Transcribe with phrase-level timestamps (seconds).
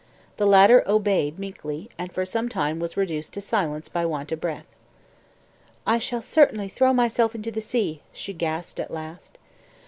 [0.37, 4.41] The latter obeyed meekly, and for some time was reduced to silence by want of
[4.41, 4.65] breath.
[5.85, 9.37] "I shall certainly throw myself into the sea," she gasped at last.